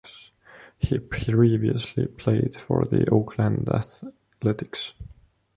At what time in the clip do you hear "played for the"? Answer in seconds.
2.07-3.07